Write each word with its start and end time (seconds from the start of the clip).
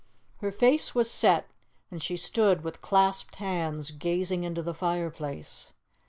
Her 0.37 0.51
face 0.51 0.95
was 0.95 1.11
set, 1.11 1.47
and 1.91 2.01
she 2.01 2.17
stood 2.17 2.63
with 2.63 2.81
clasped 2.81 3.35
hands 3.35 3.91
gazing 3.91 4.43
into 4.43 4.63
the 4.63 4.73
fireplace. 4.73 5.73